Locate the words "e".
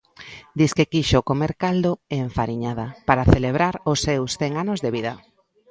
2.13-2.15